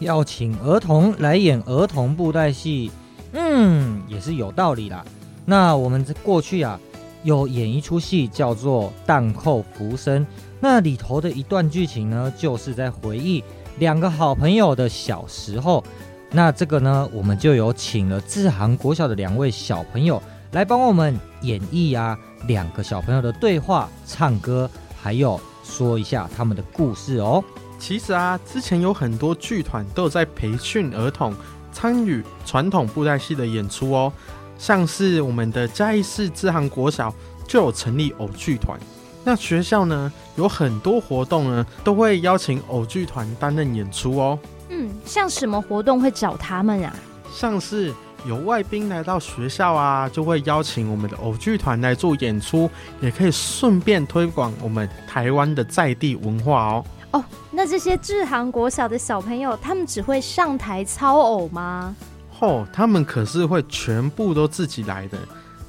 [0.00, 2.90] 要请儿童来演儿童布袋戏，
[3.32, 5.02] 嗯，也是有道理啦。
[5.50, 6.78] 那我们在过去啊，
[7.22, 10.22] 有演一出戏叫做《荡寇浮生》，
[10.60, 13.42] 那里头的一段剧情呢，就是在回忆
[13.78, 15.82] 两个好朋友的小时候。
[16.30, 20.22] 那这个呢，我们就有请了志航国小的两位小朋友
[20.52, 24.70] 来帮我们演绎啊，两个小朋友的对话、唱歌，
[25.00, 27.42] 还有说一下他们的故事哦。
[27.78, 31.34] 其实啊，之前有很多剧团都有在培训儿童
[31.72, 34.12] 参与传统布袋戏的演出哦，
[34.58, 37.14] 像是我们的嘉义市志航国小
[37.46, 38.78] 就有成立偶剧团。
[39.24, 44.38] 那学校呢，有很多活动呢，都会邀请偶剧团担任演出哦。
[44.68, 46.94] 嗯，像什么活动会找他们啊？
[47.30, 47.92] 像是
[48.26, 56.84] 有外宾来到学校啊，就会邀请我们的偶剧团来做演出，也可以顺便推广我们台湾的在地文化哦。
[57.12, 61.94] 哦，那这些志航国小的小朋友，他们只会上台操偶吗？
[62.40, 65.18] 哦，他们可是会全部都自己来的，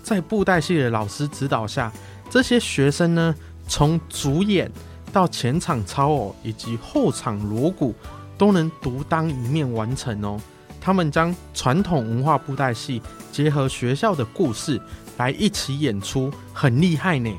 [0.03, 1.91] 在布袋戏的老师指导下，
[2.29, 3.35] 这些学生呢，
[3.67, 4.71] 从主演
[5.11, 7.95] 到前场操偶以及后场锣鼓，
[8.37, 10.39] 都能独当一面完成哦。
[10.79, 13.01] 他们将传统文化布袋戏
[13.31, 14.79] 结合学校的故事
[15.17, 17.29] 来一起演出，很厉害呢。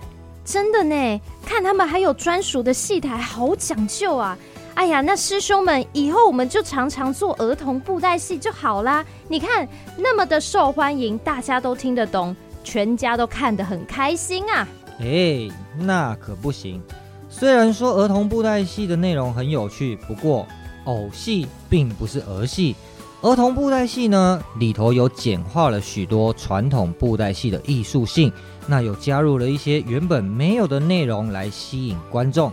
[0.44, 4.36] 真的呢，看他们还有专属的戏台，好讲究啊！
[4.74, 9.04] 哎呀，那师兄们，以后我们就常常做儿童布袋戏就好啦。
[9.28, 14.66] 你看那么的受欢迎，大家都听得懂，全家都看得很开心啊！
[15.00, 15.48] 哎，
[15.78, 16.82] 那可不行。
[17.28, 20.46] 虽然说儿童布袋戏的内容很有趣，不过
[20.84, 22.74] 偶戏并不是儿戏。
[23.22, 28.32] 儿童布袋戏呢，里头有简化了许多传统布袋戏的艺术性。
[28.66, 32.50] 那有加入了一些原本没有的内容来吸引观众，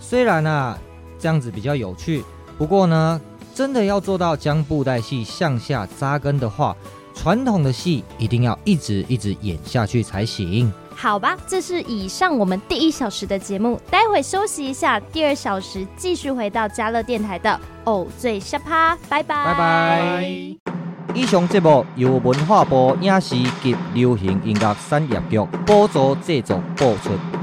[0.00, 0.76] 虽然啊
[1.18, 2.22] 这样子比较有趣，
[2.56, 3.20] 不过呢，
[3.54, 6.76] 真的要做到将布袋戏向下扎根的话，
[7.14, 10.72] 传统的戏一定要一直一直演下去才行。
[10.94, 20.58] 好吧，这是以上我们第一小时的节目，待会休息一下，第二小时继续回到嘉乐电台的偶醉沙趴，拜拜拜拜。
[21.14, 27.37] 以上节目由文化部影视及流行音乐产业局补助制作播出。